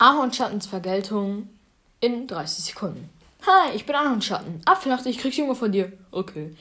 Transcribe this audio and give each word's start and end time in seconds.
Ahornschattens 0.00 0.66
Vergeltung 0.66 1.50
in 2.00 2.26
30 2.26 2.64
Sekunden. 2.64 3.10
Hi, 3.46 3.76
ich 3.76 3.84
bin 3.84 3.94
Ahornschatten. 3.94 4.62
Apfelnacht, 4.64 5.04
ich 5.04 5.18
krieg 5.18 5.36
Junge 5.36 5.54
von 5.54 5.70
dir. 5.70 5.92
Okay. 6.10 6.56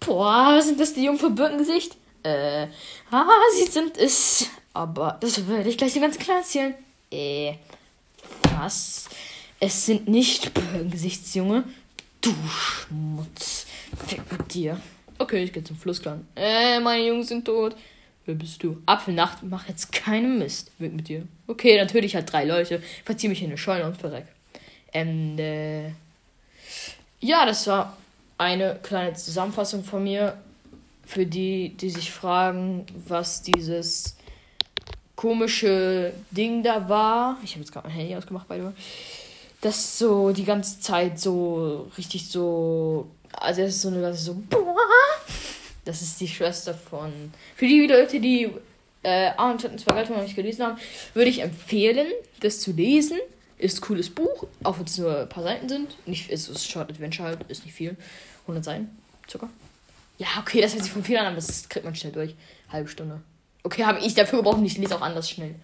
Boah, 0.00 0.58
sind 0.62 0.80
das 0.80 0.94
die 0.94 1.04
Jungen 1.04 1.18
für 1.18 1.28
Birkengesicht? 1.28 1.98
Äh, 2.22 2.66
ah, 3.10 3.26
sie 3.54 3.70
sind 3.70 3.98
es. 3.98 4.48
Aber 4.72 5.18
das 5.20 5.46
werde 5.46 5.68
ich 5.68 5.76
gleich 5.76 5.92
dir 5.92 6.00
ganz 6.00 6.18
klar 6.18 6.38
erzählen. 6.38 6.74
Äh, 7.12 7.56
was? 8.56 9.10
Es 9.60 9.84
sind 9.84 10.08
nicht 10.08 10.54
Birkengesichtsjunge. 10.54 11.64
Du 12.22 12.32
Schmutz. 12.48 13.66
Weg 14.08 14.22
mit 14.32 14.54
dir. 14.54 14.80
Okay, 15.18 15.42
ich 15.42 15.52
gehe 15.52 15.62
zum 15.62 15.76
Flussklan. 15.76 16.26
Äh, 16.34 16.80
meine 16.80 17.06
Jungs 17.06 17.28
sind 17.28 17.44
tot. 17.44 17.76
Wer 18.28 18.34
bist 18.34 18.62
du? 18.62 18.76
Apfelnacht, 18.84 19.38
mach 19.42 19.68
jetzt 19.68 19.90
keinen 19.90 20.38
Mist. 20.38 20.70
Weg 20.78 20.92
mit 20.92 21.08
dir. 21.08 21.26
Okay, 21.46 21.78
natürlich 21.78 22.14
hat 22.14 22.30
drei 22.30 22.44
Leute. 22.44 22.82
Verzieh 23.06 23.26
mich 23.26 23.40
in 23.40 23.46
eine 23.48 23.56
Scheune 23.56 23.86
und 23.86 23.96
verreck. 23.96 24.26
Ende. 24.92 25.94
Ja, 27.20 27.46
das 27.46 27.66
war 27.68 27.96
eine 28.36 28.78
kleine 28.82 29.14
Zusammenfassung 29.14 29.82
von 29.82 30.04
mir. 30.04 30.36
Für 31.06 31.24
die, 31.24 31.70
die 31.70 31.88
sich 31.88 32.12
fragen, 32.12 32.84
was 33.06 33.40
dieses 33.40 34.18
komische 35.16 36.12
Ding 36.30 36.62
da 36.62 36.86
war. 36.86 37.38
Ich 37.42 37.52
habe 37.52 37.60
jetzt 37.60 37.72
gerade 37.72 37.88
mein 37.88 37.96
Handy 37.96 38.14
ausgemacht, 38.14 38.46
by 38.46 38.56
the 38.56 38.64
way. 38.64 38.72
Das 39.62 39.98
so 39.98 40.32
die 40.32 40.44
ganze 40.44 40.80
Zeit 40.80 41.18
so 41.18 41.90
richtig 41.96 42.28
so. 42.28 43.08
Also, 43.32 43.62
es 43.62 43.76
ist 43.76 43.80
so 43.80 43.88
eine 43.88 44.02
ganze 44.02 44.22
so. 44.22 44.42
Das 45.88 46.02
ist 46.02 46.20
die 46.20 46.28
Schwester 46.28 46.74
von. 46.74 47.32
Für 47.56 47.66
die 47.66 47.86
Leute, 47.86 48.20
die 48.20 48.50
äh, 49.02 49.30
Arnschattens 49.38 49.84
Vergeltung 49.84 50.16
noch 50.16 50.22
nicht 50.22 50.36
gelesen 50.36 50.66
haben, 50.66 50.78
würde 51.14 51.30
ich 51.30 51.40
empfehlen, 51.40 52.06
das 52.40 52.60
zu 52.60 52.72
lesen. 52.72 53.16
Ist 53.56 53.78
ein 53.78 53.80
cooles 53.80 54.10
Buch, 54.10 54.46
auch 54.64 54.76
wenn 54.76 54.84
es 54.84 54.98
nur 54.98 55.20
ein 55.20 55.28
paar 55.30 55.44
Seiten 55.44 55.66
sind. 55.66 55.96
Nicht, 56.06 56.28
ist 56.28 56.50
es 56.50 56.68
Short 56.68 56.90
Adventure 56.90 57.26
halt, 57.26 57.38
ist 57.48 57.64
nicht 57.64 57.72
viel. 57.72 57.96
100 58.42 58.62
Seiten, 58.62 58.98
circa. 59.30 59.48
Ja, 60.18 60.26
okay, 60.38 60.60
das 60.60 60.74
hört 60.74 60.84
sich 60.84 60.92
von 60.92 61.02
viel 61.02 61.16
an, 61.16 61.24
aber 61.24 61.36
das 61.36 61.70
kriegt 61.70 61.86
man 61.86 61.94
schnell 61.94 62.12
durch. 62.12 62.34
Halbe 62.70 62.90
Stunde. 62.90 63.22
Okay, 63.62 63.86
habe 63.86 64.00
ich 64.00 64.12
dafür 64.12 64.40
gebraucht 64.40 64.58
und 64.58 64.66
ich 64.66 64.76
lese 64.76 64.94
auch 64.94 65.00
anders 65.00 65.30
schnell. 65.30 65.54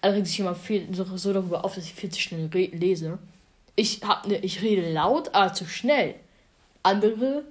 Allerdings 0.00 0.30
ich 0.30 0.40
immer 0.40 0.54
viel 0.54 0.88
so, 0.94 1.04
so 1.18 1.34
darüber 1.34 1.66
auf, 1.66 1.74
dass 1.74 1.84
ich 1.84 1.92
viel 1.92 2.08
zu 2.08 2.20
schnell 2.20 2.48
lese. 2.72 3.18
Ich, 3.76 4.00
hab 4.02 4.26
ne, 4.26 4.38
ich 4.38 4.62
rede 4.62 4.90
laut, 4.90 5.34
aber 5.34 5.52
zu 5.52 5.66
schnell. 5.66 6.14
Andere 6.82 7.44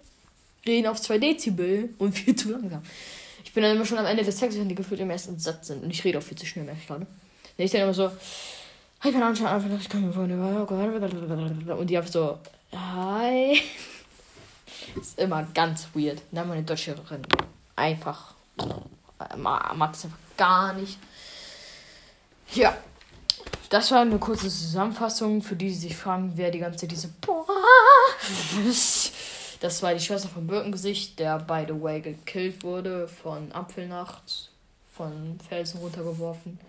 reden 0.68 0.88
auf 0.88 1.02
2 1.02 1.18
Dezibel 1.18 1.94
und 1.98 2.14
viel 2.14 2.36
zu 2.36 2.52
langsam. 2.52 2.82
Ich 3.44 3.54
bin 3.54 3.64
dann 3.64 3.76
immer 3.76 3.86
schon 3.86 3.98
am 3.98 4.06
Ende 4.06 4.24
des 4.24 4.38
Textes, 4.38 4.60
wenn 4.62 4.70
die 4.70 4.76
gefühlt 4.76 5.00
im 5.00 5.10
ersten 5.10 5.40
Satz 5.40 5.68
sind. 5.68 5.84
Und 5.84 5.90
ich 5.90 6.04
rede 6.04 6.18
auch 6.18 6.24
viel 6.24 6.38
zu 6.38 6.46
schnell, 6.46 6.66
merke 6.66 6.82
ich 6.82 6.88
gerade. 6.88 7.08
Ich 7.58 7.72
dann 7.72 7.82
immer 7.82 7.94
so, 7.94 8.12
hi, 9.02 9.12
keine 9.12 9.26
Ahnung, 9.26 9.48
einfach, 9.48 9.80
ich 9.80 9.90
komme 9.90 10.14
von 10.14 10.32
Und 11.72 11.88
die 11.90 11.98
einfach 11.98 12.12
so, 12.12 12.38
hi. 12.74 13.60
ist 15.02 15.18
immer 15.18 15.48
ganz 15.54 15.88
weird. 15.94 16.22
Dann 16.32 16.48
meine 16.48 16.64
deutsche 16.64 16.92
Lehrerin 16.92 17.22
einfach 17.76 18.36
mag 19.36 19.94
es 19.94 20.06
einfach 20.06 20.18
gar 20.36 20.74
nicht. 20.74 20.98
Ja, 22.54 22.76
das 23.70 23.92
war 23.92 24.02
eine 24.02 24.18
kurze 24.20 24.50
Zusammenfassung 24.50 25.42
für 25.42 25.56
die, 25.56 25.68
die 25.68 25.74
sich 25.74 25.96
fragen, 25.98 26.34
wer 26.36 26.52
die 26.52 26.60
ganze 26.60 26.80
Zeit 26.80 26.92
diese 26.92 27.10
Boah. 27.22 27.46
Das 29.60 29.82
war 29.82 29.94
die 29.94 30.00
Schwester 30.00 30.30
von 30.30 30.46
Birkengesicht, 30.46 31.18
der 31.20 31.40
by 31.40 31.66
the 31.68 31.82
way 31.82 32.00
gekillt 32.00 32.64
wurde 32.64 33.08
von 33.08 33.52
Apfelnacht, 33.52 34.52
von 34.94 35.40
Felsen 35.48 35.80
runtergeworfen. 35.80 36.60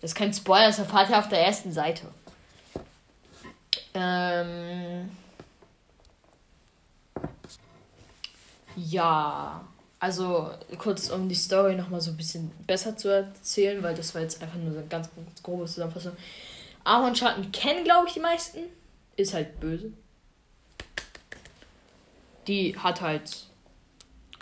Das 0.00 0.10
ist 0.10 0.14
kein 0.16 0.32
Spoiler, 0.32 0.66
das 0.66 0.80
erfahrt 0.80 1.10
ihr 1.10 1.18
auf 1.18 1.28
der 1.28 1.44
ersten 1.44 1.72
Seite. 1.72 2.08
Ähm. 3.94 5.10
Ja, 8.74 9.64
also 10.00 10.50
kurz 10.78 11.10
um 11.10 11.28
die 11.28 11.34
Story 11.36 11.76
nochmal 11.76 12.00
so 12.00 12.10
ein 12.10 12.16
bisschen 12.16 12.50
besser 12.66 12.96
zu 12.96 13.08
erzählen, 13.08 13.82
weil 13.82 13.94
das 13.94 14.14
war 14.14 14.22
jetzt 14.22 14.42
einfach 14.42 14.58
nur 14.58 14.72
so 14.72 14.78
eine 14.78 14.88
ganz, 14.88 15.08
ganz 15.14 15.42
grobe 15.42 15.66
Zusammenfassung. 15.66 16.16
Ahornschatten 16.82 17.52
kennen, 17.52 17.84
glaube 17.84 18.08
ich, 18.08 18.14
die 18.14 18.20
meisten. 18.20 18.58
Ist 19.14 19.34
halt 19.34 19.60
böse 19.60 19.92
die 22.46 22.76
hat 22.78 23.00
halt 23.00 23.46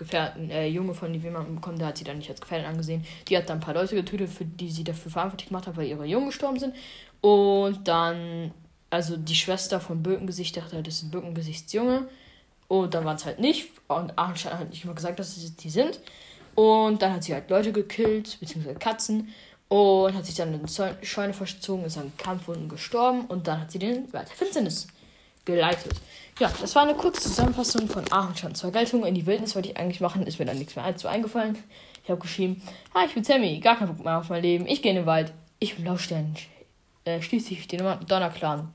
Gefährten, 0.01 0.51
äh, 0.51 0.67
Junge 0.67 0.95
von 0.95 1.13
die 1.13 1.19
jemanden 1.19 1.57
bekommen, 1.57 1.79
der 1.79 1.89
hat 1.89 1.99
sie 1.99 2.05
dann 2.05 2.19
nicht 2.19 2.31
als 2.31 2.41
Gefährtin 2.41 2.67
angesehen. 2.67 3.05
Die 3.29 3.37
hat 3.37 3.51
dann 3.51 3.59
ein 3.59 3.61
paar 3.61 3.75
Leute 3.75 3.95
getötet, 3.95 4.31
für 4.31 4.47
die 4.47 4.71
sie 4.71 4.83
dafür 4.83 5.13
verantwortlich 5.13 5.49
gemacht 5.49 5.67
hat, 5.67 5.77
weil 5.77 5.87
ihre 5.87 6.07
Jungen 6.07 6.27
gestorben 6.27 6.59
sind. 6.59 6.75
Und 7.21 7.87
dann, 7.87 8.53
also 8.89 9.19
die 9.19 9.35
Schwester 9.35 9.79
von 9.79 10.03
Birkengesicht 10.03 10.57
dachte 10.57 10.77
halt, 10.77 10.87
das 10.87 10.95
ist 10.95 11.03
ein 11.03 11.11
Birkengesichts-Junge. 11.11 12.09
Und 12.67 12.95
dann 12.95 13.05
waren 13.05 13.17
es 13.17 13.27
halt 13.27 13.41
nicht. 13.41 13.69
Und 13.89 14.19
Arnstein 14.19 14.59
hat 14.59 14.71
nicht 14.71 14.87
mal 14.87 14.95
gesagt, 14.95 15.19
dass 15.19 15.37
es 15.37 15.57
die 15.57 15.71
sind. 15.71 16.01
Und 16.55 17.03
dann 17.03 17.13
hat 17.13 17.25
sie 17.25 17.35
halt 17.35 17.51
Leute 17.51 17.71
gekillt, 17.71 18.39
beziehungsweise 18.41 18.79
Katzen. 18.79 19.29
Und 19.69 20.15
hat 20.15 20.25
sich 20.25 20.35
dann 20.35 20.55
in 20.55 20.65
die 20.65 21.07
Scheune 21.07 21.35
verzogen, 21.35 21.85
ist 21.85 21.99
an 21.99 22.11
Kampfwunden 22.17 22.71
gestorben. 22.71 23.27
Und 23.27 23.47
dann 23.47 23.61
hat 23.61 23.71
sie 23.71 23.79
den 23.79 24.11
Wald 24.15 24.31
der 24.31 24.37
Finsternis 24.37 24.87
geleitet. 25.51 25.93
Ja, 26.39 26.51
das 26.61 26.75
war 26.75 26.85
eine 26.85 26.95
kurze 26.95 27.21
Zusammenfassung 27.21 27.87
von 27.89 28.11
Ahornschans 28.11 28.63
Vergeltung. 28.63 29.05
In 29.05 29.15
die 29.15 29.27
Wildnis 29.27 29.55
wollte 29.55 29.69
ich 29.69 29.77
eigentlich 29.77 30.01
machen, 30.01 30.27
ist 30.27 30.39
mir 30.39 30.47
dann 30.47 30.59
nichts 30.59 30.75
mehr 30.75 30.85
allzu 30.85 31.07
eingefallen. 31.07 31.59
Ich 32.03 32.09
habe 32.09 32.21
geschrieben, 32.21 32.63
hi, 32.95 33.07
ich 33.07 33.15
bin 33.15 33.25
Sammy, 33.25 33.61
gar 33.61 33.77
kein 33.77 33.89
Bock 33.89 34.05
mehr 34.05 34.19
auf 34.19 34.31
mein 34.31 34.43
Leben. 34.43 34.67
Ich 34.67 34.81
gehe 34.81 34.91
in 34.93 34.97
den 34.97 35.07
Wald. 35.07 35.33
Ich 35.59 35.75
bin 35.75 35.85
Blaustern. 35.85 36.35
Äh, 37.05 37.21
schließlich 37.21 37.69
den 37.69 37.81
Donnerclan. 38.07 38.73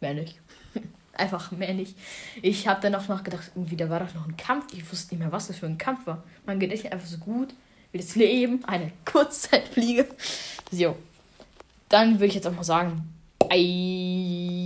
Mehr 0.00 0.14
nicht. 0.14 0.40
Einfach 1.12 1.52
mehr 1.52 1.74
nicht. 1.74 1.96
Ich 2.40 2.66
habe 2.66 2.80
dann 2.80 2.94
auch 2.94 3.08
noch 3.08 3.22
gedacht, 3.22 3.52
irgendwie, 3.54 3.76
da 3.76 3.90
war 3.90 4.00
doch 4.00 4.14
noch 4.14 4.26
ein 4.26 4.38
Kampf. 4.38 4.72
Ich 4.72 4.90
wusste 4.90 5.14
nicht 5.14 5.22
mehr, 5.22 5.32
was 5.32 5.48
das 5.48 5.58
für 5.58 5.66
ein 5.66 5.78
Kampf 5.78 6.06
war. 6.06 6.22
Man 6.46 6.58
geht 6.58 6.70
nicht 6.70 6.90
einfach 6.90 7.06
so 7.06 7.18
gut 7.18 7.54
wie 7.92 7.98
das 7.98 8.16
Leben. 8.16 8.64
Eine 8.64 8.90
Kurzzeitfliege. 9.04 10.08
So. 10.70 10.96
Dann 11.90 12.14
würde 12.14 12.26
ich 12.26 12.34
jetzt 12.36 12.46
auch 12.46 12.54
mal 12.54 12.64
sagen, 12.64 13.12
ei. 13.50 14.61